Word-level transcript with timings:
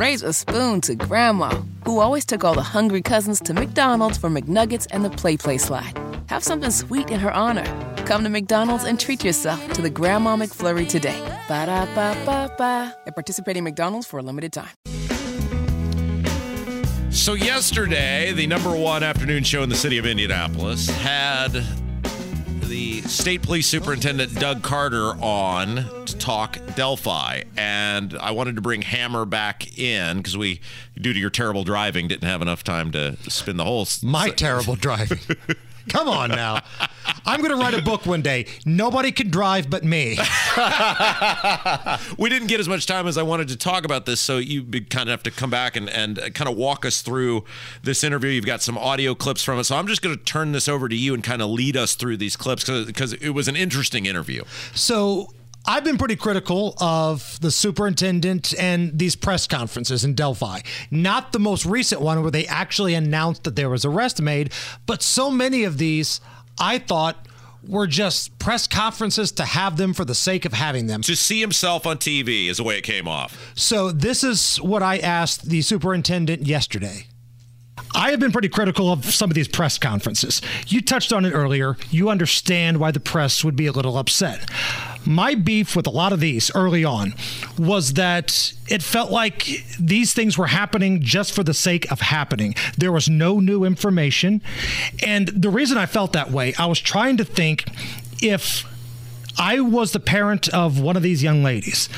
raise 0.00 0.22
a 0.22 0.32
spoon 0.32 0.80
to 0.80 0.94
Grandma, 0.94 1.50
who 1.84 2.00
always 2.00 2.24
took 2.24 2.42
all 2.42 2.54
the 2.54 2.62
hungry 2.62 3.02
cousins 3.02 3.38
to 3.38 3.52
McDonald's 3.52 4.16
for 4.16 4.30
McNuggets 4.30 4.86
and 4.90 5.04
the 5.04 5.10
Play 5.10 5.36
Play 5.36 5.58
slide. 5.58 5.92
Have 6.28 6.42
something 6.42 6.70
sweet 6.70 7.10
in 7.10 7.20
her 7.20 7.30
honor. 7.30 7.66
Come 8.06 8.24
to 8.24 8.30
McDonald's 8.30 8.84
and 8.84 8.98
treat 8.98 9.22
yourself 9.22 9.60
to 9.74 9.82
the 9.82 9.90
Grandma 9.90 10.36
McFlurry 10.36 10.88
today. 10.88 11.20
Ba 11.48 11.66
da 11.66 11.84
ba 11.94 12.16
ba 12.24 12.50
ba. 12.56 12.96
At 13.06 13.14
participating 13.14 13.62
McDonald's 13.62 14.06
for 14.06 14.18
a 14.18 14.22
limited 14.22 14.54
time. 14.54 14.70
So, 17.10 17.34
yesterday, 17.34 18.32
the 18.32 18.46
number 18.46 18.74
one 18.74 19.02
afternoon 19.02 19.42
show 19.42 19.62
in 19.62 19.68
the 19.68 19.76
city 19.76 19.98
of 19.98 20.06
Indianapolis 20.06 20.88
had 20.88 21.62
the 22.62 23.02
state 23.02 23.42
police 23.42 23.66
superintendent 23.66 24.34
Doug 24.36 24.62
Carter 24.62 25.08
on 25.20 25.99
talk 26.14 26.58
Delphi. 26.76 27.42
And 27.56 28.16
I 28.18 28.30
wanted 28.30 28.56
to 28.56 28.62
bring 28.62 28.82
Hammer 28.82 29.24
back 29.24 29.78
in 29.78 30.18
because 30.18 30.36
we, 30.36 30.60
due 31.00 31.12
to 31.12 31.18
your 31.18 31.30
terrible 31.30 31.64
driving, 31.64 32.08
didn't 32.08 32.28
have 32.28 32.42
enough 32.42 32.64
time 32.64 32.92
to 32.92 33.16
spin 33.28 33.56
the 33.56 33.64
whole. 33.64 33.86
My 34.02 34.30
terrible 34.30 34.76
driving. 34.76 35.20
Come 35.88 36.08
on 36.08 36.30
now. 36.30 36.60
I'm 37.24 37.40
going 37.40 37.50
to 37.50 37.56
write 37.56 37.74
a 37.74 37.82
book 37.82 38.06
one 38.06 38.22
day. 38.22 38.46
Nobody 38.64 39.12
can 39.12 39.30
drive 39.30 39.70
but 39.70 39.84
me. 39.84 40.18
we 42.18 42.28
didn't 42.28 42.48
get 42.48 42.60
as 42.60 42.68
much 42.68 42.86
time 42.86 43.06
as 43.06 43.18
I 43.18 43.22
wanted 43.22 43.48
to 43.48 43.56
talk 43.56 43.84
about 43.84 44.06
this, 44.06 44.20
so 44.20 44.38
you 44.38 44.62
kind 44.62 45.08
of 45.08 45.12
have 45.12 45.22
to 45.24 45.30
come 45.30 45.50
back 45.50 45.76
and, 45.76 45.88
and 45.88 46.18
kind 46.34 46.48
of 46.48 46.56
walk 46.56 46.84
us 46.84 47.02
through 47.02 47.44
this 47.82 48.04
interview. 48.04 48.30
You've 48.30 48.46
got 48.46 48.62
some 48.62 48.78
audio 48.78 49.14
clips 49.14 49.42
from 49.42 49.58
it, 49.58 49.64
so 49.64 49.76
I'm 49.76 49.86
just 49.86 50.02
going 50.02 50.16
to 50.16 50.22
turn 50.22 50.52
this 50.52 50.68
over 50.68 50.88
to 50.88 50.96
you 50.96 51.14
and 51.14 51.24
kind 51.24 51.42
of 51.42 51.50
lead 51.50 51.76
us 51.76 51.94
through 51.94 52.18
these 52.18 52.36
clips 52.36 52.64
because 52.64 53.12
it 53.14 53.30
was 53.30 53.48
an 53.48 53.56
interesting 53.56 54.06
interview. 54.06 54.44
So 54.74 55.32
I've 55.66 55.84
been 55.84 55.98
pretty 55.98 56.16
critical 56.16 56.74
of 56.80 57.38
the 57.40 57.50
superintendent 57.50 58.54
and 58.58 58.98
these 58.98 59.14
press 59.14 59.46
conferences 59.46 60.04
in 60.04 60.14
Delphi. 60.14 60.60
Not 60.90 61.32
the 61.32 61.38
most 61.38 61.66
recent 61.66 62.00
one 62.00 62.22
where 62.22 62.30
they 62.30 62.46
actually 62.46 62.94
announced 62.94 63.44
that 63.44 63.56
there 63.56 63.68
was 63.68 63.84
arrest 63.84 64.22
made, 64.22 64.52
but 64.86 65.02
so 65.02 65.30
many 65.30 65.64
of 65.64 65.78
these 65.78 66.20
I 66.58 66.78
thought 66.78 67.26
were 67.66 67.86
just 67.86 68.38
press 68.38 68.66
conferences 68.66 69.32
to 69.32 69.44
have 69.44 69.76
them 69.76 69.92
for 69.92 70.04
the 70.04 70.14
sake 70.14 70.44
of 70.44 70.54
having 70.54 70.86
them. 70.86 71.02
To 71.02 71.14
see 71.14 71.40
himself 71.40 71.86
on 71.86 71.98
TV 71.98 72.48
is 72.48 72.56
the 72.56 72.64
way 72.64 72.78
it 72.78 72.82
came 72.82 73.06
off. 73.06 73.52
So 73.54 73.92
this 73.92 74.24
is 74.24 74.56
what 74.56 74.82
I 74.82 74.98
asked 74.98 75.50
the 75.50 75.60
superintendent 75.60 76.46
yesterday. 76.46 77.06
I 77.94 78.10
have 78.12 78.20
been 78.20 78.32
pretty 78.32 78.48
critical 78.48 78.92
of 78.92 79.04
some 79.04 79.30
of 79.30 79.34
these 79.34 79.48
press 79.48 79.76
conferences. 79.76 80.40
You 80.68 80.80
touched 80.80 81.12
on 81.12 81.24
it 81.24 81.32
earlier. 81.32 81.76
You 81.90 82.08
understand 82.08 82.78
why 82.78 82.92
the 82.92 83.00
press 83.00 83.42
would 83.44 83.56
be 83.56 83.66
a 83.66 83.72
little 83.72 83.98
upset. 83.98 84.48
My 85.04 85.34
beef 85.34 85.74
with 85.74 85.86
a 85.86 85.90
lot 85.90 86.12
of 86.12 86.20
these 86.20 86.50
early 86.54 86.84
on 86.84 87.14
was 87.58 87.94
that 87.94 88.52
it 88.68 88.82
felt 88.82 89.10
like 89.10 89.46
these 89.78 90.12
things 90.12 90.36
were 90.36 90.48
happening 90.48 91.00
just 91.00 91.32
for 91.32 91.42
the 91.42 91.54
sake 91.54 91.90
of 91.90 92.00
happening. 92.00 92.54
There 92.76 92.92
was 92.92 93.08
no 93.08 93.40
new 93.40 93.64
information. 93.64 94.42
And 95.04 95.28
the 95.28 95.50
reason 95.50 95.78
I 95.78 95.86
felt 95.86 96.12
that 96.12 96.30
way, 96.30 96.54
I 96.58 96.66
was 96.66 96.80
trying 96.80 97.16
to 97.16 97.24
think 97.24 97.64
if 98.22 98.66
I 99.38 99.60
was 99.60 99.92
the 99.92 100.00
parent 100.00 100.48
of 100.48 100.80
one 100.80 100.96
of 100.96 101.02
these 101.02 101.22
young 101.22 101.42
ladies, 101.42 101.88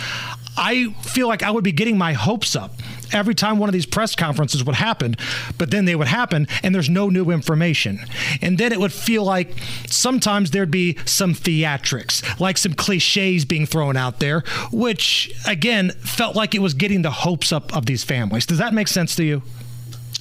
I 0.57 0.95
feel 1.03 1.29
like 1.29 1.43
I 1.43 1.51
would 1.51 1.65
be 1.65 1.73
getting 1.73 1.99
my 1.99 2.13
hopes 2.13 2.55
up 2.55 2.75
every 3.13 3.35
time 3.35 3.59
one 3.59 3.69
of 3.69 3.73
these 3.73 3.87
press 3.87 4.15
conferences 4.15 4.65
would 4.65 4.75
happen, 4.77 5.17
but 5.59 5.71
then 5.71 5.85
they 5.85 5.95
would 5.95 6.09
happen 6.09 6.47
and 6.63 6.75
there's 6.75 6.91
no 6.91 7.09
new 7.09 7.31
information. 7.31 8.01
And 8.41 8.59
then 8.59 8.73
it 8.73 8.81
would 8.81 8.93
feel 8.93 9.25
like 9.25 9.57
sometimes 9.87 10.51
there'd 10.51 10.71
be 10.71 10.97
some 11.05 11.35
theatrics, 11.35 12.39
like 12.41 12.59
some 12.59 12.75
cliches 12.75 13.45
being 13.45 13.67
thrown 13.67 13.97
out 13.97 14.21
there, 14.21 14.41
which 14.73 15.33
again 15.47 15.91
felt 15.91 16.37
like 16.37 16.55
it 16.55 16.61
was 16.61 16.75
getting 16.75 17.03
the 17.03 17.11
hopes 17.11 17.53
up 17.53 17.75
of 17.77 17.87
these 17.87 18.05
families. 18.05 18.47
Does 18.47 18.59
that 18.59 18.75
make 18.75 18.89
sense 18.89 19.15
to 19.17 19.25
you? 19.25 19.43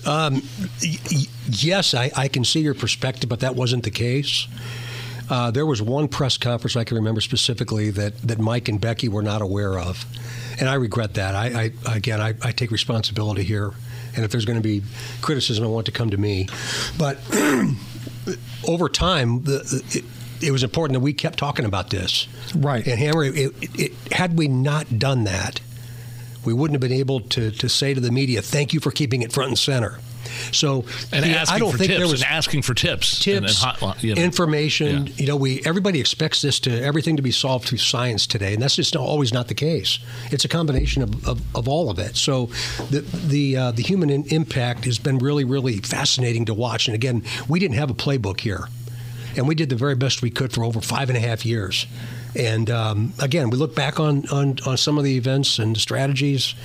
Um, 0.06 0.42
y- 0.82 0.98
yes, 1.48 1.94
I, 1.94 2.12
I 2.16 2.28
can 2.28 2.44
see 2.44 2.62
your 2.62 2.74
perspective, 2.74 3.30
but 3.30 3.42
that 3.42 3.56
wasn't 3.56 3.84
the 3.84 3.92
case. 3.92 4.48
Uh, 5.32 5.50
there 5.50 5.66
was 5.66 5.82
one 5.82 6.08
press 6.08 6.38
conference 6.38 6.76
I 6.76 6.84
can 6.84 6.98
remember 6.98 7.22
specifically 7.22 7.90
that, 7.92 8.18
that 8.22 8.38
Mike 8.38 8.68
and 8.68 8.80
Becky 8.80 9.08
were 9.08 9.24
not 9.24 9.42
aware 9.42 9.80
of 9.80 10.06
and 10.62 10.70
I 10.70 10.76
regret 10.76 11.16
that. 11.16 11.36
I, 11.36 11.72
I 11.88 11.96
again, 11.96 12.22
I, 12.22 12.36
I, 12.42 12.52
take 12.52 12.72
responsibility 12.72 13.44
here, 13.44 13.72
and 14.16 14.24
if 14.24 14.32
there's 14.32 14.46
going 14.46 14.62
to 14.62 14.64
be 14.64 14.84
criticism, 15.22 15.66
I 15.66 15.68
want 15.68 15.88
to 15.88 15.92
come 15.92 16.12
to 16.12 16.18
me. 16.18 16.48
But 16.98 17.18
over 18.68 18.88
time, 18.88 19.44
the, 19.44 19.84
it, 19.92 20.06
it, 20.46 20.52
was 20.52 20.64
important 20.64 20.94
that 20.94 21.00
we 21.00 21.14
kept 21.14 21.40
talking 21.40 21.66
about 21.66 21.90
this. 21.90 22.28
Right. 22.56 22.86
And 22.86 23.00
Hammer, 23.00 23.24
it, 23.24 23.54
it, 23.62 23.92
had 24.12 24.38
we 24.38 24.48
not 24.48 25.00
done 25.00 25.24
that, 25.24 25.62
we 26.46 26.54
wouldn't 26.54 26.76
have 26.76 26.88
been 26.88 26.98
able 26.98 27.22
to, 27.22 27.50
to 27.50 27.68
say 27.68 27.96
to 27.96 28.00
the 28.00 28.12
media, 28.12 28.42
"Thank 28.44 28.74
you 28.74 28.80
for 28.80 28.92
keeping 28.92 29.24
it 29.24 29.34
front 29.34 29.50
and 29.50 29.60
center." 29.60 30.00
So 30.52 30.86
and 31.12 31.26
yeah, 31.26 31.34
asking 31.34 31.56
I 31.56 31.60
don't 31.60 31.72
for 31.72 31.78
think 31.78 31.90
tips 31.92 32.00
there 32.00 32.08
was 32.08 32.22
and 32.22 32.32
asking 32.32 32.62
for 32.64 32.74
tips, 32.74 33.20
tips, 33.20 33.64
and, 33.64 33.78
hot, 33.80 34.04
you 34.04 34.16
know. 34.16 34.22
information. 34.22 35.08
Yeah. 35.08 35.14
You 35.18 35.28
know, 35.28 35.36
we 35.36 35.62
everybody 35.66 36.00
expects 36.00 36.42
this 36.42 36.60
to 36.62 36.84
everything 36.84 37.18
to 37.18 37.22
be 37.22 37.32
solved 37.32 37.68
through 37.68 37.80
science 37.80 38.28
today, 38.28 38.54
and 38.54 38.62
that's 38.62 38.76
just 38.76 38.96
always 38.96 39.34
not 39.34 39.48
the 39.48 39.56
case. 39.56 40.00
It's 40.32 40.46
a 40.46 40.50
combination 40.50 41.04
of, 41.04 41.28
of, 41.28 41.42
of 41.56 41.68
all 41.68 41.90
of 41.90 42.00
it. 42.00 42.16
So 42.18 42.48
the 42.90 43.02
the 43.02 43.58
uh, 43.58 43.72
the 43.72 43.84
human 43.84 44.10
impact 44.10 44.86
has 44.86 45.00
been 45.00 45.18
really 45.18 45.44
really 45.44 45.78
fascinating 45.78 46.46
to 46.46 46.54
watch. 46.54 46.88
And 46.88 46.96
again, 46.96 47.24
we 47.48 47.60
didn't 47.60 47.78
have 47.78 47.90
a 47.90 47.96
playbook 47.96 48.40
here, 48.42 48.68
and 49.36 49.48
we 49.48 49.56
did 49.56 49.70
the 49.70 49.76
very 49.76 49.96
best 49.96 50.22
we 50.22 50.30
could 50.30 50.54
for 50.54 50.64
over 50.64 50.82
five 50.82 51.10
and 51.10 51.18
a 51.18 51.22
half 51.22 51.46
years. 51.46 51.86
And 52.36 52.70
um, 52.70 53.14
again, 53.20 53.50
we 53.50 53.58
look 53.58 53.76
back 53.76 54.00
on, 54.00 54.28
on 54.30 54.58
on 54.66 54.78
some 54.78 54.98
of 54.98 55.04
the 55.04 55.18
events 55.18 55.60
and 55.60 55.78
strategies. 55.78 56.56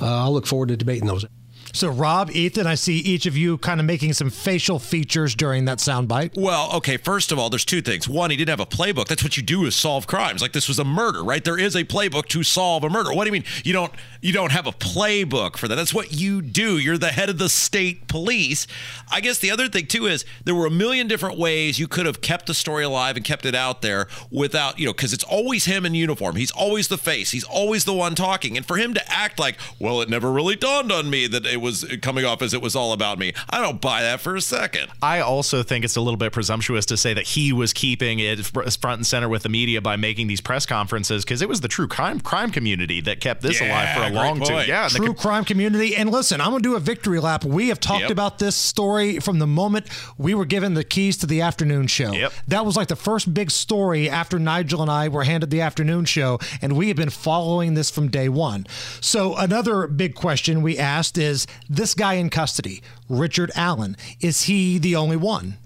Uh, 0.00 0.22
I'll 0.22 0.32
look 0.32 0.46
forward 0.46 0.68
to 0.68 0.76
debating 0.76 1.08
those. 1.08 1.24
So, 1.72 1.88
Rob, 1.88 2.30
Ethan, 2.30 2.66
I 2.66 2.74
see 2.74 2.96
each 2.96 3.26
of 3.26 3.36
you 3.36 3.58
kind 3.58 3.78
of 3.78 3.86
making 3.86 4.14
some 4.14 4.30
facial 4.30 4.78
features 4.78 5.34
during 5.34 5.66
that 5.66 5.78
soundbite. 5.78 6.36
Well, 6.36 6.72
okay, 6.76 6.96
first 6.96 7.30
of 7.30 7.38
all, 7.38 7.50
there's 7.50 7.64
two 7.64 7.82
things. 7.82 8.08
One, 8.08 8.30
he 8.30 8.36
didn't 8.36 8.48
have 8.48 8.60
a 8.60 8.66
playbook. 8.66 9.06
That's 9.06 9.22
what 9.22 9.36
you 9.36 9.42
do 9.42 9.64
is 9.64 9.76
solve 9.76 10.06
crimes. 10.06 10.40
Like 10.40 10.52
this 10.52 10.66
was 10.66 10.78
a 10.78 10.84
murder, 10.84 11.22
right? 11.22 11.44
There 11.44 11.58
is 11.58 11.76
a 11.76 11.84
playbook 11.84 12.26
to 12.28 12.42
solve 12.42 12.84
a 12.84 12.90
murder. 12.90 13.12
What 13.12 13.24
do 13.24 13.28
you 13.28 13.32
mean 13.32 13.44
you 13.64 13.72
don't 13.72 13.92
you 14.20 14.32
don't 14.32 14.50
have 14.52 14.66
a 14.66 14.72
playbook 14.72 15.56
for 15.56 15.68
that? 15.68 15.74
That's 15.74 15.94
what 15.94 16.12
you 16.12 16.42
do. 16.42 16.78
You're 16.78 16.98
the 16.98 17.08
head 17.08 17.28
of 17.28 17.38
the 17.38 17.48
state 17.48 18.08
police. 18.08 18.66
I 19.12 19.20
guess 19.20 19.38
the 19.38 19.50
other 19.50 19.68
thing 19.68 19.86
too 19.86 20.06
is 20.06 20.24
there 20.44 20.54
were 20.54 20.66
a 20.66 20.70
million 20.70 21.06
different 21.06 21.38
ways 21.38 21.78
you 21.78 21.86
could 21.86 22.06
have 22.06 22.20
kept 22.20 22.46
the 22.46 22.54
story 22.54 22.84
alive 22.84 23.16
and 23.16 23.24
kept 23.24 23.44
it 23.46 23.54
out 23.54 23.82
there 23.82 24.08
without, 24.30 24.78
you 24.78 24.86
know, 24.86 24.92
because 24.92 25.12
it's 25.12 25.24
always 25.24 25.66
him 25.66 25.84
in 25.84 25.94
uniform. 25.94 26.36
He's 26.36 26.50
always 26.50 26.88
the 26.88 26.98
face. 26.98 27.30
He's 27.30 27.44
always 27.44 27.84
the 27.84 27.94
one 27.94 28.14
talking. 28.14 28.56
And 28.56 28.66
for 28.66 28.76
him 28.76 28.94
to 28.94 29.12
act 29.12 29.38
like, 29.38 29.58
well, 29.78 30.00
it 30.00 30.08
never 30.08 30.32
really 30.32 30.56
dawned 30.56 30.90
on 30.90 31.10
me 31.10 31.26
that 31.26 31.46
it 31.46 31.57
was 31.60 31.84
coming 32.02 32.24
off 32.24 32.42
as 32.42 32.54
it 32.54 32.62
was 32.62 32.74
all 32.76 32.92
about 32.92 33.18
me. 33.18 33.32
I 33.50 33.60
don't 33.60 33.80
buy 33.80 34.02
that 34.02 34.20
for 34.20 34.36
a 34.36 34.40
second. 34.40 34.88
I 35.02 35.20
also 35.20 35.62
think 35.62 35.84
it's 35.84 35.96
a 35.96 36.00
little 36.00 36.16
bit 36.16 36.32
presumptuous 36.32 36.86
to 36.86 36.96
say 36.96 37.14
that 37.14 37.26
he 37.28 37.52
was 37.52 37.72
keeping 37.72 38.18
it 38.18 38.38
front 38.44 38.98
and 38.98 39.06
center 39.06 39.28
with 39.28 39.42
the 39.42 39.48
media 39.48 39.80
by 39.80 39.96
making 39.96 40.26
these 40.26 40.40
press 40.40 40.66
conferences 40.66 41.24
because 41.24 41.42
it 41.42 41.48
was 41.48 41.60
the 41.60 41.68
true 41.68 41.88
crime 41.88 42.20
crime 42.20 42.50
community 42.50 43.00
that 43.00 43.20
kept 43.20 43.42
this 43.42 43.60
yeah, 43.60 43.68
alive 43.68 43.96
for 43.96 44.12
a 44.12 44.14
long 44.14 44.40
time. 44.40 44.68
Yeah, 44.68 44.88
true 44.88 45.14
crime 45.14 45.44
community. 45.44 45.96
And 45.96 46.10
listen, 46.10 46.40
I'm 46.40 46.50
gonna 46.50 46.62
do 46.62 46.76
a 46.76 46.80
victory 46.80 47.20
lap. 47.20 47.44
We 47.44 47.68
have 47.68 47.80
talked 47.80 48.02
yep. 48.02 48.10
about 48.10 48.38
this 48.38 48.56
story 48.56 49.18
from 49.20 49.38
the 49.38 49.46
moment 49.46 49.86
we 50.16 50.34
were 50.34 50.44
given 50.44 50.74
the 50.74 50.84
keys 50.84 51.16
to 51.18 51.26
the 51.26 51.40
afternoon 51.40 51.86
show. 51.86 52.12
Yep. 52.12 52.32
That 52.48 52.64
was 52.64 52.76
like 52.76 52.88
the 52.88 52.96
first 52.96 53.32
big 53.32 53.50
story 53.50 54.08
after 54.08 54.38
Nigel 54.38 54.82
and 54.82 54.90
I 54.90 55.08
were 55.08 55.24
handed 55.24 55.50
the 55.50 55.60
afternoon 55.60 56.04
show, 56.04 56.38
and 56.62 56.76
we 56.76 56.88
have 56.88 56.96
been 56.96 57.10
following 57.10 57.74
this 57.74 57.90
from 57.90 58.08
day 58.08 58.28
one. 58.28 58.66
So 59.00 59.36
another 59.36 59.86
big 59.86 60.14
question 60.14 60.62
we 60.62 60.78
asked 60.78 61.18
is 61.18 61.37
this 61.68 61.94
guy 61.94 62.14
in 62.14 62.30
custody, 62.30 62.82
Richard 63.08 63.50
Allen, 63.54 63.96
is 64.20 64.44
he 64.44 64.78
the 64.78 64.96
only 64.96 65.16
one? 65.16 65.58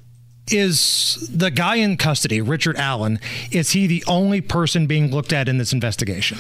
Is 0.50 1.28
the 1.32 1.50
guy 1.52 1.76
in 1.76 1.96
custody, 1.96 2.40
Richard 2.40 2.76
Allen, 2.76 3.20
is 3.52 3.70
he 3.70 3.86
the 3.86 4.02
only 4.08 4.40
person 4.40 4.86
being 4.86 5.12
looked 5.12 5.32
at 5.32 5.48
in 5.48 5.58
this 5.58 5.72
investigation? 5.72 6.36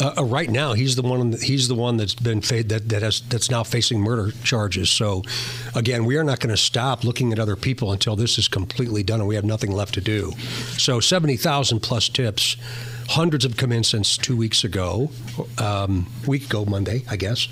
Uh, 0.00 0.14
uh 0.18 0.24
right 0.24 0.48
now, 0.48 0.72
he's 0.72 0.96
the 0.96 1.02
one. 1.02 1.32
He's 1.40 1.68
the 1.68 1.74
one 1.74 1.98
that's 1.98 2.14
been 2.14 2.40
fa- 2.40 2.64
that 2.64 2.88
that 2.88 3.02
has 3.02 3.20
that's 3.28 3.50
now 3.50 3.62
facing 3.62 4.00
murder 4.00 4.32
charges. 4.42 4.88
So, 4.88 5.22
again, 5.74 6.06
we 6.06 6.16
are 6.16 6.24
not 6.24 6.40
going 6.40 6.54
to 6.54 6.60
stop 6.60 7.04
looking 7.04 7.32
at 7.32 7.38
other 7.38 7.54
people 7.54 7.92
until 7.92 8.16
this 8.16 8.38
is 8.38 8.48
completely 8.48 9.02
done 9.02 9.20
and 9.20 9.28
we 9.28 9.34
have 9.34 9.44
nothing 9.44 9.72
left 9.72 9.92
to 9.94 10.00
do. 10.00 10.32
So, 10.78 10.98
seventy 10.98 11.36
thousand 11.36 11.80
plus 11.80 12.08
tips. 12.08 12.56
Hundreds 13.10 13.44
have 13.44 13.58
come 13.58 13.70
in 13.70 13.84
since 13.84 14.16
two 14.16 14.34
weeks 14.34 14.64
ago, 14.64 15.10
um, 15.58 16.10
week 16.26 16.46
ago 16.46 16.64
Monday, 16.64 17.04
I 17.10 17.16
guess, 17.16 17.48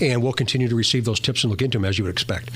and 0.00 0.22
we'll 0.22 0.32
continue 0.32 0.68
to 0.68 0.76
receive 0.76 1.04
those 1.04 1.18
tips 1.18 1.42
and 1.42 1.50
look 1.50 1.62
into 1.62 1.78
them 1.78 1.84
as 1.84 1.98
you 1.98 2.04
would 2.04 2.12
expect. 2.12 2.50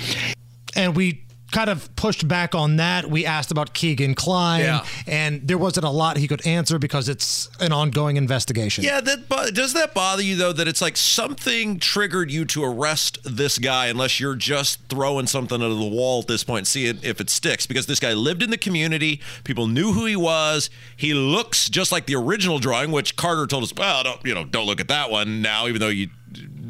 And 0.76 0.94
we 0.94 1.24
kind 1.50 1.70
of 1.70 1.94
pushed 1.96 2.26
back 2.28 2.54
on 2.54 2.76
that. 2.76 3.08
We 3.08 3.24
asked 3.24 3.50
about 3.50 3.72
Kegan 3.74 4.14
Kline, 4.14 4.60
yeah. 4.62 4.84
and 5.06 5.46
there 5.46 5.58
wasn't 5.58 5.86
a 5.86 5.90
lot 5.90 6.16
he 6.16 6.28
could 6.28 6.46
answer 6.46 6.78
because 6.78 7.08
it's 7.08 7.48
an 7.60 7.72
ongoing 7.72 8.16
investigation. 8.16 8.84
Yeah, 8.84 9.00
that 9.00 9.28
does 9.54 9.72
that 9.72 9.94
bother 9.94 10.22
you 10.22 10.36
though? 10.36 10.52
That 10.52 10.68
it's 10.68 10.82
like 10.82 10.96
something 10.96 11.78
triggered 11.78 12.30
you 12.30 12.44
to 12.46 12.64
arrest 12.64 13.18
this 13.24 13.58
guy, 13.58 13.86
unless 13.86 14.20
you're 14.20 14.34
just 14.34 14.80
throwing 14.88 15.26
something 15.26 15.60
into 15.60 15.74
the 15.74 15.88
wall 15.88 16.20
at 16.20 16.26
this 16.26 16.44
point, 16.44 16.66
see 16.66 16.86
if 16.86 17.20
it 17.20 17.30
sticks. 17.30 17.66
Because 17.66 17.86
this 17.86 18.00
guy 18.00 18.12
lived 18.12 18.42
in 18.42 18.50
the 18.50 18.58
community, 18.58 19.20
people 19.44 19.66
knew 19.66 19.92
who 19.92 20.06
he 20.06 20.16
was. 20.16 20.70
He 20.96 21.14
looks 21.14 21.68
just 21.68 21.92
like 21.92 22.06
the 22.06 22.14
original 22.14 22.58
drawing, 22.58 22.92
which 22.92 23.16
Carter 23.16 23.46
told 23.46 23.62
us, 23.64 23.72
well, 23.76 24.02
don't 24.04 24.24
you 24.24 24.34
know, 24.34 24.44
don't 24.44 24.66
look 24.66 24.80
at 24.80 24.88
that 24.88 25.10
one 25.10 25.40
now, 25.42 25.66
even 25.66 25.80
though 25.80 25.88
you 25.88 26.08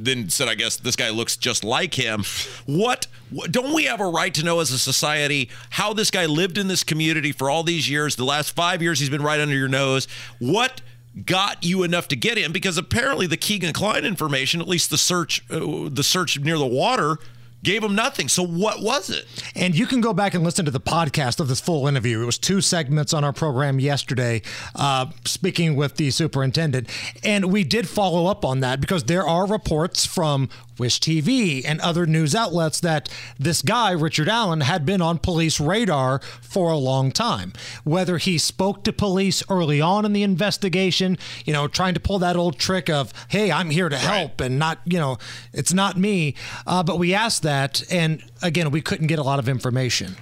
then 0.04 0.28
said, 0.30 0.48
I 0.48 0.54
guess 0.54 0.76
this 0.76 0.96
guy 0.96 1.10
looks 1.10 1.36
just 1.36 1.64
like 1.64 1.94
him. 1.94 2.24
What, 2.66 3.06
don't 3.50 3.74
we 3.74 3.84
have 3.84 4.00
a 4.00 4.06
right 4.06 4.32
to 4.34 4.44
know 4.44 4.60
as 4.60 4.70
a 4.70 4.78
society 4.78 5.50
how 5.70 5.92
this 5.92 6.10
guy 6.10 6.26
lived 6.26 6.58
in 6.58 6.68
this 6.68 6.84
community 6.84 7.32
for 7.32 7.50
all 7.50 7.62
these 7.62 7.88
years? 7.88 8.16
The 8.16 8.24
last 8.24 8.50
five 8.50 8.82
years 8.82 9.00
he's 9.00 9.10
been 9.10 9.22
right 9.22 9.40
under 9.40 9.54
your 9.54 9.68
nose. 9.68 10.08
What 10.38 10.80
got 11.24 11.64
you 11.64 11.82
enough 11.82 12.08
to 12.08 12.16
get 12.16 12.38
him? 12.38 12.52
Because 12.52 12.78
apparently 12.78 13.26
the 13.26 13.36
Kegan 13.36 13.72
Kline 13.72 14.04
information, 14.04 14.60
at 14.60 14.68
least 14.68 14.90
the 14.90 14.98
search, 14.98 15.44
uh, 15.50 15.88
the 15.90 16.04
search 16.04 16.38
near 16.38 16.58
the 16.58 16.66
water 16.66 17.18
gave 17.62 17.82
him 17.82 17.94
nothing. 17.94 18.28
So 18.28 18.42
what 18.44 18.82
was 18.82 19.10
it? 19.10 19.26
And 19.54 19.76
you 19.76 19.86
can 19.86 20.00
go 20.00 20.12
back 20.12 20.34
and 20.34 20.44
listen 20.44 20.64
to 20.64 20.70
the 20.70 20.80
podcast 20.80 21.40
of 21.40 21.48
this 21.48 21.60
full 21.60 21.86
interview. 21.86 22.22
It 22.22 22.26
was 22.26 22.38
two 22.38 22.60
segments 22.60 23.12
on 23.12 23.24
our 23.24 23.32
program 23.32 23.80
yesterday, 23.80 24.42
uh, 24.74 25.06
speaking 25.24 25.76
with 25.76 25.96
the 25.96 26.10
superintendent. 26.10 26.88
And 27.22 27.52
we 27.52 27.64
did 27.64 27.88
follow 27.88 28.26
up 28.26 28.44
on 28.44 28.60
that 28.60 28.80
because 28.80 29.04
there 29.04 29.26
are 29.26 29.46
reports 29.46 30.06
from 30.06 30.48
Wish 30.78 31.00
TV 31.00 31.62
and 31.64 31.80
other 31.80 32.06
news 32.06 32.34
outlets 32.34 32.80
that 32.80 33.08
this 33.38 33.62
guy, 33.62 33.92
Richard 33.92 34.28
Allen, 34.28 34.60
had 34.60 34.86
been 34.86 35.02
on 35.02 35.18
police 35.18 35.60
radar 35.60 36.20
for 36.40 36.70
a 36.70 36.76
long 36.76 37.12
time. 37.12 37.52
Whether 37.84 38.18
he 38.18 38.38
spoke 38.38 38.84
to 38.84 38.92
police 38.92 39.42
early 39.50 39.80
on 39.80 40.04
in 40.04 40.12
the 40.12 40.22
investigation, 40.22 41.18
you 41.44 41.52
know, 41.52 41.68
trying 41.68 41.94
to 41.94 42.00
pull 42.00 42.18
that 42.20 42.36
old 42.36 42.58
trick 42.58 42.88
of, 42.88 43.12
hey, 43.28 43.50
I'm 43.50 43.70
here 43.70 43.88
to 43.88 43.98
help 43.98 44.40
right. 44.40 44.46
and 44.46 44.58
not, 44.58 44.78
you 44.84 44.98
know, 44.98 45.18
it's 45.52 45.72
not 45.72 45.96
me. 45.96 46.34
Uh, 46.66 46.82
but 46.82 46.98
we 46.98 47.14
asked 47.14 47.42
that, 47.42 47.82
and 47.90 48.22
again, 48.42 48.70
we 48.70 48.80
couldn't 48.80 49.06
get 49.06 49.18
a 49.18 49.22
lot 49.22 49.38
of 49.38 49.48
information. 49.48 50.16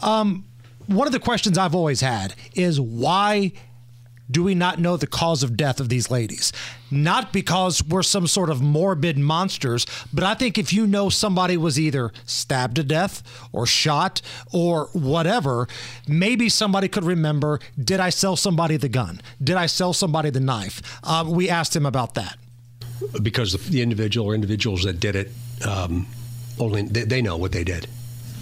Um, 0.00 0.44
one 0.86 1.06
of 1.06 1.12
the 1.12 1.20
questions 1.20 1.56
I've 1.56 1.74
always 1.74 2.00
had 2.00 2.34
is 2.54 2.80
why 2.80 3.52
do 4.30 4.42
we 4.42 4.54
not 4.54 4.78
know 4.78 4.96
the 4.96 5.06
cause 5.06 5.42
of 5.42 5.56
death 5.56 5.80
of 5.80 5.88
these 5.88 6.10
ladies? 6.10 6.52
Not 6.90 7.32
because 7.32 7.82
we're 7.84 8.02
some 8.02 8.26
sort 8.26 8.50
of 8.50 8.62
morbid 8.62 9.18
monsters, 9.18 9.86
but 10.12 10.24
I 10.24 10.34
think 10.34 10.56
if 10.56 10.72
you 10.72 10.86
know 10.86 11.08
somebody 11.10 11.56
was 11.56 11.78
either 11.78 12.12
stabbed 12.24 12.76
to 12.76 12.84
death 12.84 13.22
or 13.52 13.66
shot 13.66 14.22
or 14.52 14.88
whatever, 14.92 15.68
maybe 16.08 16.48
somebody 16.48 16.88
could 16.88 17.04
remember 17.04 17.60
did 17.82 18.00
I 18.00 18.10
sell 18.10 18.36
somebody 18.36 18.76
the 18.76 18.88
gun? 18.88 19.20
Did 19.42 19.56
I 19.56 19.66
sell 19.66 19.92
somebody 19.92 20.30
the 20.30 20.40
knife? 20.40 20.80
Um, 21.04 21.30
we 21.30 21.50
asked 21.50 21.76
him 21.76 21.86
about 21.86 22.14
that. 22.14 22.38
Because 23.22 23.52
the 23.68 23.82
individual 23.82 24.28
or 24.28 24.34
individuals 24.34 24.84
that 24.84 25.00
did 25.00 25.16
it, 25.16 25.30
um, 25.66 26.06
only 26.58 26.82
they, 26.82 27.04
they 27.04 27.22
know 27.22 27.36
what 27.36 27.52
they 27.52 27.64
did 27.64 27.88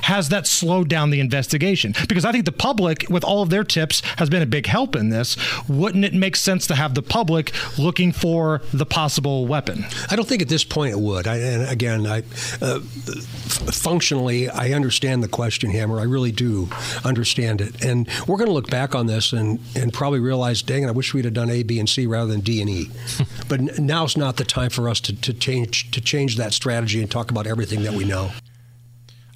has 0.02 0.28
that 0.30 0.46
slowed 0.46 0.88
down 0.88 1.10
the 1.10 1.20
investigation? 1.20 1.94
Because 2.08 2.24
I 2.24 2.32
think 2.32 2.44
the 2.44 2.52
public, 2.52 3.06
with 3.08 3.24
all 3.24 3.42
of 3.42 3.50
their 3.50 3.64
tips, 3.64 4.02
has 4.18 4.28
been 4.28 4.42
a 4.42 4.46
big 4.46 4.66
help 4.66 4.96
in 4.96 5.10
this. 5.10 5.36
Wouldn't 5.68 6.04
it 6.04 6.14
make 6.14 6.36
sense 6.36 6.66
to 6.68 6.74
have 6.74 6.94
the 6.94 7.02
public 7.02 7.52
looking 7.78 8.12
for 8.12 8.62
the 8.72 8.86
possible 8.86 9.46
weapon? 9.46 9.84
I 10.10 10.16
don't 10.16 10.28
think 10.28 10.42
at 10.42 10.48
this 10.48 10.64
point 10.64 10.92
it 10.92 10.98
would. 10.98 11.26
I, 11.26 11.36
and 11.36 11.68
again, 11.68 12.06
I 12.06 12.22
uh, 12.60 12.80
functionally 12.80 14.48
I 14.48 14.72
understand 14.72 15.22
the 15.22 15.28
question, 15.28 15.70
Hammer. 15.70 16.00
I 16.00 16.04
really 16.04 16.32
do 16.32 16.68
understand 17.04 17.60
it, 17.60 17.84
and 17.84 18.08
we're 18.26 18.36
going 18.36 18.48
to 18.48 18.54
look 18.54 18.70
back 18.70 18.94
on 18.94 19.06
this 19.06 19.32
and 19.32 19.60
and 19.74 19.92
probably 19.92 20.20
realize, 20.20 20.62
dang 20.62 20.84
it, 20.84 20.88
I 20.88 20.92
wish 20.92 21.14
we'd 21.14 21.24
have 21.24 21.34
done 21.34 21.50
A, 21.50 21.62
B, 21.62 21.78
and 21.78 21.88
C 21.88 22.06
rather 22.06 22.30
than 22.30 22.40
D 22.40 22.60
and 22.60 22.70
E. 22.70 22.90
but 23.48 23.78
now's 23.78 24.16
not 24.16 24.36
the 24.36 24.44
time 24.44 24.70
for 24.70 24.88
us 24.88 25.00
to, 25.00 25.14
to 25.20 25.32
change 25.32 25.90
to 25.90 26.00
change 26.00 26.36
that 26.36 26.52
strategy 26.52 27.00
and 27.00 27.10
talk 27.10 27.30
about 27.30 27.46
everything 27.46 27.82
that 27.82 27.92
we 27.92 28.04
know. 28.04 28.30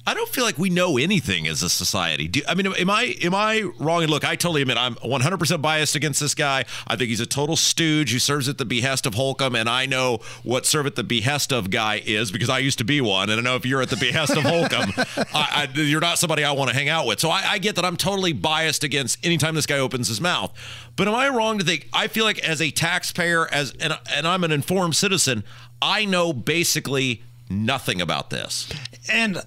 I 0.07 0.13
don't 0.13 0.29
feel 0.29 0.45
like 0.45 0.57
we 0.57 0.69
know 0.69 0.97
anything 0.97 1.47
as 1.47 1.61
a 1.61 1.69
society. 1.69 2.29
Do, 2.29 2.41
I 2.47 2.55
mean, 2.55 2.65
am 2.65 2.89
I 2.89 3.17
am 3.21 3.35
I 3.35 3.63
wrong? 3.77 4.03
And 4.03 4.09
look, 4.09 4.23
I 4.23 4.37
totally 4.37 4.61
admit 4.61 4.77
I'm 4.77 4.95
100% 4.95 5.61
biased 5.61 5.97
against 5.97 6.21
this 6.21 6.33
guy. 6.33 6.63
I 6.87 6.95
think 6.95 7.09
he's 7.09 7.19
a 7.19 7.25
total 7.25 7.57
stooge 7.57 8.13
who 8.13 8.19
serves 8.19 8.47
at 8.47 8.57
the 8.57 8.63
behest 8.63 9.05
of 9.05 9.15
Holcomb, 9.15 9.53
and 9.53 9.67
I 9.67 9.85
know 9.85 10.19
what 10.43 10.65
serve 10.65 10.85
at 10.85 10.95
the 10.95 11.03
behest 11.03 11.51
of 11.51 11.69
guy 11.71 12.01
is 12.05 12.31
because 12.31 12.49
I 12.49 12.59
used 12.59 12.77
to 12.77 12.85
be 12.85 13.01
one, 13.01 13.29
and 13.29 13.37
I 13.37 13.43
know 13.43 13.57
if 13.57 13.65
you're 13.65 13.81
at 13.81 13.89
the 13.89 13.97
behest 13.97 14.37
of 14.37 14.43
Holcomb, 14.43 14.93
I, 15.33 15.67
I, 15.67 15.69
you're 15.73 15.99
not 15.99 16.17
somebody 16.17 16.45
I 16.45 16.53
want 16.53 16.69
to 16.69 16.75
hang 16.75 16.87
out 16.87 17.05
with. 17.05 17.19
So 17.19 17.29
I, 17.29 17.43
I 17.45 17.57
get 17.57 17.75
that 17.75 17.83
I'm 17.83 17.97
totally 17.97 18.31
biased 18.31 18.85
against 18.85 19.25
anytime 19.25 19.55
this 19.55 19.65
guy 19.65 19.79
opens 19.79 20.07
his 20.07 20.21
mouth. 20.21 20.53
But 20.95 21.09
am 21.09 21.15
I 21.15 21.27
wrong 21.27 21.59
to 21.59 21.65
think 21.65 21.89
I 21.91 22.07
feel 22.07 22.23
like 22.23 22.39
as 22.47 22.61
a 22.61 22.71
taxpayer, 22.71 23.45
as 23.51 23.73
and, 23.81 23.99
and 24.13 24.25
I'm 24.25 24.45
an 24.45 24.53
informed 24.53 24.95
citizen, 24.95 25.43
I 25.81 26.05
know 26.05 26.31
basically 26.31 27.23
nothing 27.49 27.99
about 27.99 28.29
this. 28.29 28.69
And 29.09 29.41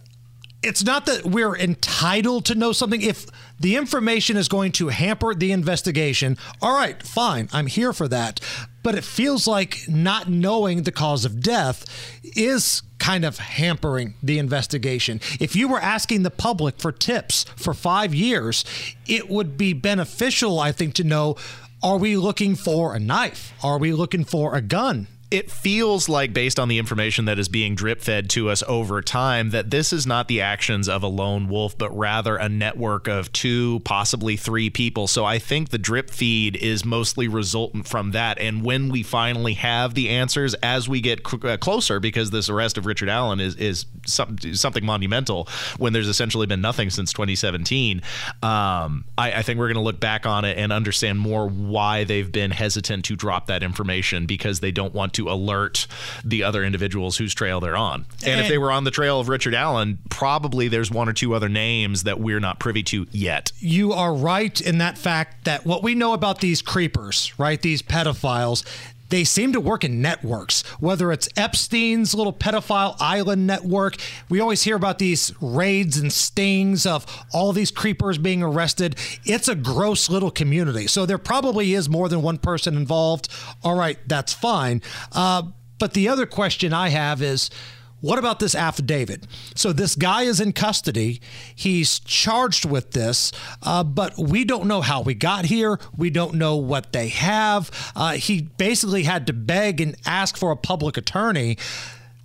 it's 0.63 0.85
not 0.85 1.07
that 1.07 1.25
we're 1.25 1.57
entitled 1.57 2.45
to 2.47 2.55
know 2.55 2.73
something. 2.73 3.01
If 3.01 3.27
the 3.59 3.77
information 3.77 4.37
is 4.37 4.49
going 4.49 4.73
to 4.73 4.89
hamper 4.89 5.35
the 5.35 5.53
investigation, 5.53 6.37
all 6.61 6.75
right, 6.75 7.03
fine, 7.03 7.49
I'm 7.53 7.67
here 7.67 7.93
for 7.93 8.09
that. 8.09 8.41
But 8.83 8.95
it 8.95 9.05
feels 9.05 9.47
like 9.47 9.81
not 9.89 10.29
knowing 10.29 10.83
the 10.83 10.93
cause 10.93 11.25
of 11.25 11.41
death 11.41 11.85
is 12.23 12.83
kind 12.99 13.25
of 13.25 13.39
hampering 13.39 14.15
the 14.23 14.39
investigation. 14.39 15.21
If 15.39 15.57
you 15.57 15.69
were 15.69 15.81
asking 15.81 16.23
the 16.23 16.31
public 16.31 16.79
for 16.79 16.93
tips 16.93 17.45
for 17.57 17.75
five 17.75 18.15
years, 18.15 18.65
it 19.07 19.29
would 19.29 19.57
be 19.57 19.73
beneficial, 19.73 20.61
I 20.61 20.73
think, 20.73 20.95
to 20.95 21.05
know 21.05 21.37
are 21.83 21.97
we 21.97 22.17
looking 22.17 22.57
for 22.57 22.95
a 22.95 23.01
knife? 23.01 23.55
Are 23.63 23.79
we 23.79 23.93
looking 23.95 24.25
for 24.25 24.55
a 24.55 24.61
gun? 24.61 25.07
It 25.31 25.49
feels 25.51 26.09
like 26.09 26.33
based 26.33 26.59
on 26.59 26.69
the 26.69 26.79
information 26.79 27.27
that 27.27 27.39
is 27.39 27.49
being 27.49 27.77
drip 27.77 28.01
fed 28.01 28.29
to 28.31 28.51
us 28.51 28.65
over 28.67 29.01
time 29.01 29.51
that 29.51 29.71
this 29.71 29.93
is 29.93 30.07
not 30.07 30.27
the 30.27 30.41
actions 30.41 30.89
of 30.89 31.05
a 31.05 31.07
lone 31.07 31.49
wolf 31.49 31.79
but 31.79 31.97
rather 31.97 32.37
a 32.37 32.49
network 32.49 33.07
of 33.07 33.33
two 33.33 33.81
possibly 33.81 34.37
three 34.37 34.71
people. 34.71 35.07
So 35.07 35.25
i 35.25 35.39
think 35.39 35.69
the 35.69 35.79
drip 35.79 36.11
feed 36.11 36.57
is 36.57 36.85
mostly 36.85 37.29
resultant 37.29 37.87
from 37.87 38.11
that. 38.13 38.39
And 38.39 38.65
when 38.65 38.89
we 38.89 39.03
finally 39.03 39.55
have 39.55 39.95
the 39.95 40.09
answers 40.09 40.55
as 40.55 40.89
we 40.89 41.01
get 41.01 41.21
uh, 41.45 41.57
closer 41.59 42.01
because 42.01 42.31
this 42.31 42.49
arrest 42.49 42.77
of 42.77 42.87
richard 42.87 43.09
allen 43.09 43.41
is 43.41 43.55
is 43.57 43.87
something 44.07 44.85
monumental 44.85 45.49
when 45.79 45.93
there's 45.93 46.09
essentially 46.09 46.47
been 46.47 46.61
nothing 46.61 46.91
since 46.91 47.13
2017 47.13 48.03
um, 48.43 49.05
I, 49.17 49.33
I 49.33 49.43
think 49.43 49.59
we're 49.59 49.69
going 49.69 49.75
to 49.77 49.83
look 49.83 50.01
back 50.01 50.27
on 50.27 50.45
it 50.45 50.59
and 50.59 50.73
understand 50.73 51.21
more 51.21 51.49
why 51.49 52.05
they've 52.05 52.31
been 52.31 52.51
hesitant 52.51 53.05
to 53.07 53.17
drop 53.17 53.47
that 53.47 53.63
information 53.63 54.27
because 54.27 54.61
they 54.61 54.73
don't 54.73 54.95
want 54.95 55.15
to 55.15 55.20
to 55.21 55.31
alert 55.31 55.87
the 56.25 56.43
other 56.43 56.65
individuals 56.65 57.17
whose 57.17 57.35
trail 57.35 57.61
they're 57.61 57.77
on. 57.77 58.07
And, 58.21 58.29
and 58.29 58.41
if 58.41 58.49
they 58.49 58.59
were 58.59 58.73
on 58.73 58.85
the 58.85 58.91
trail 58.91 59.21
of 59.21 59.29
Richard 59.29 59.55
Allen, 59.55 59.99
probably 60.09 60.69
there's 60.69 60.91
one 60.91 61.09
or 61.09 61.13
two 61.13 61.35
other 61.35 61.49
names 61.49 62.05
that 62.05 62.19
we're 62.19 62.41
not 62.41 62.59
privy 62.59 62.83
to 62.85 63.07
yet. 63.11 63.53
You 63.59 63.93
are 63.93 64.15
right 64.15 64.59
in 64.61 64.79
that 64.79 64.97
fact 64.97 65.45
that 65.45 65.67
what 65.67 65.83
we 65.83 65.95
know 65.95 66.15
about 66.15 66.41
these 66.41 66.63
creepers, 66.63 67.39
right, 67.39 67.61
these 67.61 67.83
pedophiles, 67.83 68.65
they 69.11 69.25
seem 69.25 69.53
to 69.53 69.61
work 69.61 69.85
in 69.85 70.01
networks, 70.01 70.63
whether 70.81 71.13
it's 71.13 71.29
Epstein's 71.37 72.15
little 72.15 72.33
pedophile 72.33 72.97
island 72.99 73.47
network. 73.47 73.97
We 74.29 74.41
always 74.41 74.63
hear 74.63 74.77
about 74.77 74.99
these 74.99 75.33
raids 75.41 75.99
and 75.99 76.13
stings 76.13 76.87
of 76.87 77.05
all 77.33 77.53
these 77.53 77.71
creepers 77.71 78.19
being 78.19 78.43
arrested. 78.43 78.97
It's 79.25 79.49
a 79.49 79.55
gross 79.55 80.09
little 80.09 80.31
community. 80.31 80.87
So 80.87 81.07
there 81.07 81.19
probably 81.19 81.75
is 81.75 81.89
more 81.89 82.09
than 82.09 82.23
one 82.23 82.39
person 82.39 82.77
involved. 82.77 83.29
All 83.63 83.75
right, 83.75 83.99
that's 84.07 84.33
fine. 84.33 84.83
Uh, 85.13 85.43
but 85.79 85.95
the 85.95 86.09
other 86.09 86.27
question 86.27 86.73
I 86.73 86.89
have 86.89 87.23
is, 87.23 87.51
what 88.01 88.19
about 88.19 88.41
this 88.41 88.55
affidavit? 88.55 89.27
So 89.55 89.73
this 89.73 89.95
guy 89.95 90.23
is 90.23 90.41
in 90.41 90.53
custody. 90.53 91.21
He's 91.55 91.99
charged 92.01 92.65
with 92.65 92.93
this, 92.93 93.33
uh, 93.63 93.85
but 93.85 94.17
we 94.17 94.45
don't 94.45 94.67
know 94.67 94.81
how 94.81 95.03
we 95.03 95.15
got 95.15 95.45
here. 95.45 95.79
We 95.97 96.11
don't 96.11 96.35
know 96.35 96.57
what 96.57 96.93
they 96.93 97.09
have. 97.09 97.71
Uh, 97.95 98.13
he 98.13 98.43
basically 98.43 99.03
had 99.03 99.27
to 99.27 99.33
beg 99.33 99.81
and 99.81 99.97
ask 100.07 100.37
for 100.37 100.51
a 100.51 100.57
public 100.57 100.97
attorney. 100.97 101.59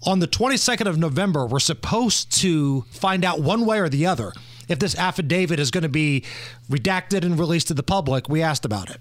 On 0.07 0.19
the 0.19 0.27
22nd 0.27 0.87
of 0.87 0.97
November, 0.97 1.45
we're 1.45 1.59
supposed 1.59 2.31
to 2.41 2.81
find 2.91 3.25
out 3.25 3.41
one 3.41 3.65
way 3.65 3.79
or 3.79 3.89
the 3.89 4.05
other 4.05 4.33
if 4.67 4.79
this 4.79 4.95
affidavit 4.95 5.59
is 5.59 5.71
going 5.71 5.83
to 5.83 5.89
be 5.89 6.23
redacted 6.69 7.23
and 7.23 7.39
released 7.39 7.67
to 7.67 7.73
the 7.73 7.83
public. 7.83 8.29
We 8.29 8.41
asked 8.41 8.65
about 8.65 8.89
it. 8.89 8.97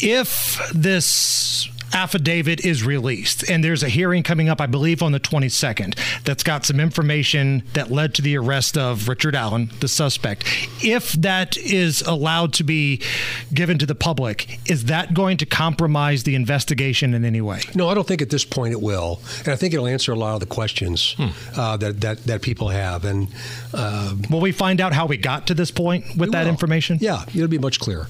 If 0.00 0.60
this 0.74 1.68
affidavit 1.92 2.64
is 2.64 2.84
released, 2.84 3.48
and 3.48 3.62
there's 3.62 3.82
a 3.82 3.88
hearing 3.88 4.22
coming 4.22 4.48
up, 4.48 4.60
I 4.60 4.66
believe, 4.66 5.02
on 5.02 5.12
the 5.12 5.20
22nd, 5.20 5.98
that's 6.24 6.42
got 6.42 6.64
some 6.64 6.80
information 6.80 7.62
that 7.72 7.90
led 7.90 8.14
to 8.14 8.22
the 8.22 8.36
arrest 8.36 8.76
of 8.76 9.08
Richard 9.08 9.34
Allen, 9.34 9.70
the 9.80 9.88
suspect. 9.88 10.44
If 10.82 11.12
that 11.12 11.56
is 11.56 12.02
allowed 12.02 12.52
to 12.54 12.64
be 12.64 13.02
given 13.52 13.78
to 13.78 13.86
the 13.86 13.94
public, 13.94 14.58
is 14.70 14.86
that 14.86 15.14
going 15.14 15.36
to 15.38 15.46
compromise 15.46 16.24
the 16.24 16.34
investigation 16.34 17.14
in 17.14 17.24
any 17.24 17.40
way? 17.40 17.60
No, 17.74 17.88
I 17.88 17.94
don't 17.94 18.06
think 18.06 18.22
at 18.22 18.30
this 18.30 18.44
point 18.44 18.72
it 18.72 18.80
will, 18.80 19.20
and 19.40 19.48
I 19.48 19.56
think 19.56 19.74
it'll 19.74 19.86
answer 19.86 20.12
a 20.12 20.16
lot 20.16 20.34
of 20.34 20.40
the 20.40 20.46
questions 20.46 21.12
hmm. 21.12 21.28
uh, 21.58 21.76
that, 21.78 22.00
that 22.00 22.24
that 22.24 22.42
people 22.42 22.68
have. 22.68 23.04
And 23.04 23.28
uh, 23.74 24.14
will 24.30 24.40
we 24.40 24.52
find 24.52 24.80
out 24.80 24.92
how 24.92 25.06
we 25.06 25.16
got 25.16 25.46
to 25.48 25.54
this 25.54 25.70
point 25.70 26.04
with 26.16 26.32
that 26.32 26.44
will. 26.44 26.50
information? 26.50 26.98
Yeah, 27.00 27.24
it'll 27.34 27.48
be 27.48 27.58
much 27.58 27.80
clearer. 27.80 28.08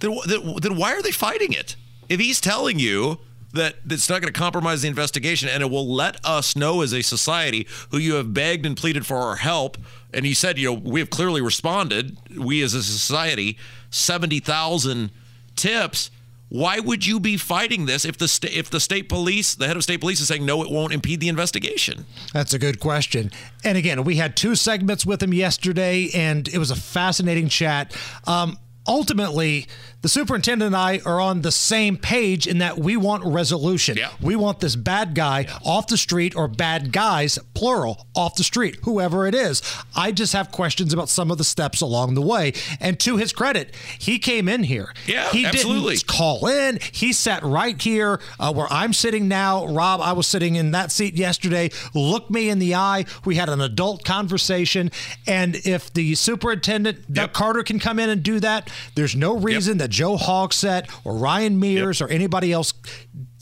Then, 0.00 0.18
then 0.60 0.76
why 0.76 0.94
are 0.94 1.02
they 1.02 1.10
fighting 1.10 1.52
it? 1.52 1.76
If 2.08 2.20
he's 2.20 2.40
telling 2.40 2.78
you 2.78 3.18
that 3.52 3.76
it's 3.88 4.08
not 4.08 4.20
going 4.20 4.32
to 4.32 4.38
compromise 4.38 4.82
the 4.82 4.88
investigation 4.88 5.48
and 5.48 5.62
it 5.62 5.70
will 5.70 5.86
let 5.86 6.16
us 6.24 6.56
know 6.56 6.82
as 6.82 6.92
a 6.92 7.02
society 7.02 7.66
who 7.90 7.98
you 7.98 8.14
have 8.14 8.34
begged 8.34 8.66
and 8.66 8.76
pleaded 8.76 9.06
for 9.06 9.16
our 9.16 9.36
help 9.36 9.78
and 10.12 10.26
he 10.26 10.34
said 10.34 10.58
you 10.58 10.66
know 10.66 10.80
we 10.84 11.00
have 11.00 11.10
clearly 11.10 11.40
responded 11.40 12.18
we 12.36 12.62
as 12.62 12.74
a 12.74 12.82
society 12.82 13.56
70,000 13.90 15.10
tips 15.54 16.10
why 16.54 16.78
would 16.78 17.04
you 17.04 17.18
be 17.18 17.36
fighting 17.36 17.86
this 17.86 18.04
if 18.04 18.16
the 18.16 18.28
sta- 18.28 18.56
if 18.56 18.70
the 18.70 18.78
state 18.78 19.08
police, 19.08 19.56
the 19.56 19.66
head 19.66 19.76
of 19.76 19.82
state 19.82 20.00
police, 20.00 20.20
is 20.20 20.28
saying 20.28 20.46
no, 20.46 20.62
it 20.62 20.70
won't 20.70 20.92
impede 20.92 21.18
the 21.18 21.28
investigation? 21.28 22.06
That's 22.32 22.54
a 22.54 22.60
good 22.60 22.78
question. 22.78 23.32
And 23.64 23.76
again, 23.76 24.04
we 24.04 24.16
had 24.16 24.36
two 24.36 24.54
segments 24.54 25.04
with 25.04 25.20
him 25.20 25.34
yesterday, 25.34 26.10
and 26.14 26.46
it 26.46 26.58
was 26.58 26.70
a 26.70 26.76
fascinating 26.76 27.48
chat. 27.48 27.96
Um, 28.28 28.56
ultimately, 28.86 29.66
the 30.02 30.08
superintendent 30.08 30.66
and 30.66 30.76
I 30.76 31.00
are 31.06 31.20
on 31.20 31.40
the 31.42 31.52
same 31.52 31.96
page 31.96 32.46
in 32.46 32.58
that 32.58 32.78
we 32.78 32.96
want 32.96 33.24
resolution. 33.24 33.96
Yeah. 33.96 34.10
We 34.20 34.36
want 34.36 34.60
this 34.60 34.76
bad 34.76 35.14
guy 35.14 35.46
off 35.64 35.86
the 35.86 35.96
street 35.96 36.36
or 36.36 36.46
bad 36.48 36.92
guys, 36.92 37.38
plural, 37.54 38.06
off 38.14 38.34
the 38.34 38.44
street, 38.44 38.76
whoever 38.82 39.26
it 39.26 39.34
is. 39.34 39.62
I 39.96 40.12
just 40.12 40.34
have 40.34 40.50
questions 40.50 40.92
about 40.92 41.08
some 41.08 41.30
of 41.30 41.38
the 41.38 41.44
steps 41.44 41.80
along 41.80 42.14
the 42.14 42.20
way. 42.20 42.52
And 42.80 43.00
to 43.00 43.16
his 43.16 43.32
credit, 43.32 43.74
he 43.98 44.18
came 44.18 44.48
in 44.48 44.64
here. 44.64 44.92
Yeah, 45.06 45.30
he 45.30 45.46
absolutely. 45.46 45.96
didn't 45.96 46.06
call 46.06 46.46
in. 46.46 46.78
He 46.92 47.12
sat 47.14 47.42
right 47.42 47.80
here 47.80 48.20
uh, 48.38 48.52
where 48.52 48.66
I'm 48.70 48.92
sitting 48.92 49.26
now. 49.28 49.66
Rob, 49.66 50.00
I 50.02 50.12
was 50.12 50.26
sitting 50.26 50.56
in 50.56 50.72
that 50.72 50.92
seat 50.92 51.14
yesterday. 51.14 51.70
Looked 51.94 52.30
me 52.30 52.50
in 52.50 52.58
the 52.58 52.74
eye. 52.74 53.06
We 53.24 53.36
had 53.36 53.48
an 53.48 53.60
adult 53.62 54.04
conversation. 54.04 54.90
And 55.26 55.56
if 55.64 55.92
the 55.92 56.14
superintendent, 56.14 57.12
Doug 57.12 57.24
Yep. 57.24 57.32
Carter, 57.32 57.62
can 57.62 57.78
come 57.78 57.98
in 57.98 58.10
and 58.10 58.22
do 58.22 58.38
that, 58.40 58.70
there's 58.94 59.16
no 59.16 59.36
reason 59.38 59.78
that 59.78 59.90
Joe 59.90 60.16
Hogsett 60.16 60.90
or 61.04 61.16
Ryan 61.16 61.58
Mears 61.58 62.00
or 62.00 62.08
anybody 62.08 62.52
else 62.52 62.72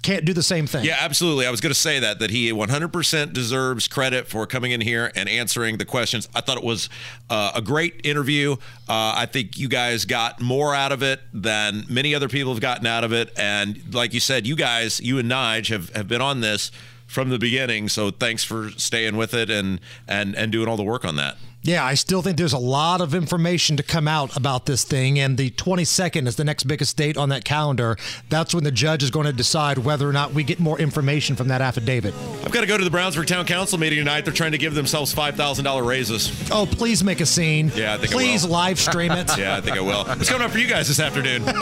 can't 0.02 0.24
do 0.24 0.32
the 0.32 0.42
same 0.42 0.66
thing. 0.66 0.84
Yeah, 0.84 0.96
absolutely. 0.98 1.46
I 1.46 1.50
was 1.50 1.60
going 1.60 1.72
to 1.72 1.78
say 1.78 2.00
that 2.00 2.18
that 2.18 2.30
he 2.30 2.50
100% 2.52 3.32
deserves 3.32 3.86
credit 3.88 4.28
for 4.28 4.46
coming 4.46 4.72
in 4.72 4.80
here 4.80 5.12
and 5.14 5.28
answering 5.28 5.78
the 5.78 5.84
questions. 5.84 6.28
I 6.34 6.40
thought 6.40 6.58
it 6.58 6.64
was 6.64 6.88
uh, 7.30 7.52
a 7.54 7.62
great 7.62 8.00
interview. 8.04 8.52
Uh, 8.88 9.14
I 9.16 9.26
think 9.26 9.56
you 9.56 9.68
guys 9.68 10.04
got 10.04 10.40
more 10.40 10.74
out 10.74 10.92
of 10.92 11.02
it 11.02 11.20
than 11.32 11.84
many 11.88 12.14
other 12.14 12.28
people 12.28 12.52
have 12.52 12.60
gotten 12.60 12.86
out 12.86 13.04
of 13.04 13.12
it. 13.12 13.32
And 13.38 13.94
like 13.94 14.12
you 14.12 14.20
said, 14.20 14.46
you 14.46 14.56
guys, 14.56 15.00
you 15.00 15.18
and 15.18 15.30
Nige 15.30 15.68
have, 15.68 15.90
have 15.90 16.08
been 16.08 16.20
on 16.20 16.40
this 16.40 16.72
from 17.06 17.28
the 17.28 17.38
beginning. 17.38 17.88
So 17.88 18.10
thanks 18.10 18.42
for 18.42 18.70
staying 18.70 19.16
with 19.16 19.34
it 19.34 19.50
and 19.50 19.80
and 20.08 20.34
and 20.34 20.50
doing 20.50 20.66
all 20.66 20.76
the 20.76 20.82
work 20.82 21.04
on 21.04 21.16
that. 21.16 21.36
Yeah, 21.64 21.85
I 21.85 21.95
still 21.95 22.23
think 22.23 22.38
there's 22.38 22.52
a 22.52 22.59
lot 22.59 23.00
of 23.00 23.14
information 23.14 23.76
to 23.76 23.85
come 23.85 24.09
out 24.09 24.37
about 24.37 24.66
this 24.66 24.83
thing, 24.83 25.21
and 25.21 25.38
the 25.38 25.50
22nd 25.50 26.26
is 26.26 26.35
the 26.35 26.42
next 26.42 26.64
biggest 26.64 26.97
date 26.97 27.16
on 27.16 27.28
that 27.28 27.45
calendar. 27.45 27.97
That's 28.28 28.52
when 28.52 28.64
the 28.64 28.73
judge 28.73 29.04
is 29.04 29.12
going 29.12 29.26
to 29.26 29.33
decide 29.33 29.78
whether 29.78 30.09
or 30.09 30.12
not 30.12 30.33
we 30.35 30.42
get 30.42 30.59
more 30.59 30.76
information 30.81 31.37
from 31.37 31.47
that 31.49 31.61
affidavit. 31.61 32.14
I've 32.45 32.50
got 32.50 32.62
to 32.62 32.66
go 32.66 32.76
to 32.76 32.83
the 32.85 32.90
Brownsburg 32.90 33.28
Town 33.28 33.47
Council 33.47 33.78
meeting 33.78 33.99
tonight. 34.00 34.25
They're 34.25 34.35
trying 34.35 34.50
to 34.52 34.59
give 34.59 34.75
themselves 34.75 35.12
five 35.14 35.37
thousand 35.37 35.64
dollar 35.64 35.85
raises. 35.85 36.33
Oh, 36.50 36.66
please 36.66 37.04
make 37.04 37.21
a 37.21 37.26
scene. 37.26 37.71
Yeah, 37.76 37.95
I 37.95 37.99
think 37.99 38.11
I 38.12 38.16
Please 38.16 38.42
will. 38.45 38.50
live 38.52 38.81
stream 38.81 39.12
it. 39.12 39.31
Yeah, 39.38 39.57
I 39.57 39.61
think 39.61 39.76
I 39.76 39.81
will. 39.81 40.04
What's 40.04 40.28
going 40.31 40.42
on 40.42 40.50
for 40.50 40.59
you 40.59 40.66
guys 40.66 40.88
this 40.88 40.99
afternoon? 41.00 41.45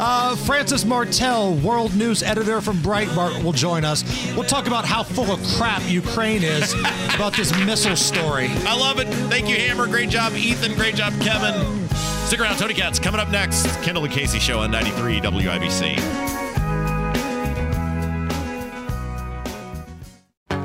Uh, 0.00 0.36
Frances 0.36 0.84
Martel, 0.84 1.54
world 1.56 1.94
news 1.96 2.22
editor 2.22 2.60
from 2.60 2.76
Breitbart, 2.78 3.42
will 3.42 3.52
join 3.52 3.84
us. 3.84 4.04
We'll 4.34 4.44
talk 4.44 4.66
about 4.66 4.84
how 4.84 5.02
full 5.02 5.30
of 5.32 5.42
crap 5.56 5.82
Ukraine 5.88 6.42
is 6.42 6.72
about 7.14 7.34
this 7.36 7.52
missile 7.64 7.96
story. 7.96 8.46
I 8.64 8.76
love 8.78 8.97
Thank 9.06 9.48
you, 9.48 9.56
Hammer. 9.56 9.86
Great 9.86 10.10
job, 10.10 10.34
Ethan. 10.34 10.74
Great 10.74 10.94
job, 10.94 11.12
Kevin. 11.20 11.88
Stick 12.26 12.40
around. 12.40 12.58
Tony 12.58 12.74
Katz 12.74 12.98
coming 12.98 13.20
up 13.20 13.30
next. 13.30 13.66
Kendall 13.82 14.04
and 14.04 14.12
Casey 14.12 14.38
show 14.38 14.58
on 14.60 14.70
93 14.70 15.20
WIBC. 15.20 16.38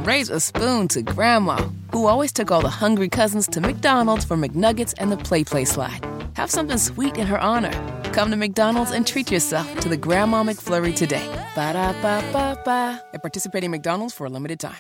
Raise 0.05 0.29
a 0.29 0.39
spoon 0.41 0.89
to 0.89 1.01
Grandma, 1.01 1.55
who 1.93 2.07
always 2.07 2.33
took 2.33 2.51
all 2.51 2.61
the 2.61 2.69
hungry 2.69 3.07
cousins 3.07 3.47
to 3.47 3.61
McDonald's 3.61 4.25
for 4.25 4.35
McNuggets 4.35 4.93
and 4.97 5.09
the 5.09 5.17
Play 5.17 5.45
Play 5.45 5.63
slide. 5.63 6.05
Have 6.33 6.51
something 6.51 6.77
sweet 6.77 7.15
in 7.17 7.25
her 7.27 7.39
honor. 7.39 7.71
Come 8.11 8.29
to 8.31 8.35
McDonald's 8.35 8.91
and 8.91 9.07
treat 9.07 9.31
yourself 9.31 9.79
to 9.79 9.87
the 9.87 9.95
Grandma 9.95 10.43
McFlurry 10.43 10.93
today. 10.93 11.25
Ba 11.55 11.71
da 11.73 11.93
ba 12.01 12.21
ba 12.33 12.59
ba. 12.65 13.01
At 13.13 13.21
participating 13.21 13.71
McDonald's 13.71 14.13
for 14.13 14.25
a 14.25 14.29
limited 14.29 14.59
time. 14.59 14.75